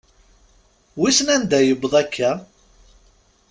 Wisen 0.99 1.27
anda 1.35 1.57
yewweḍ 1.61 1.93
akka? 2.01 2.31